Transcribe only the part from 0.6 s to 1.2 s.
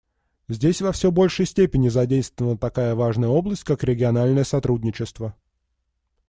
во все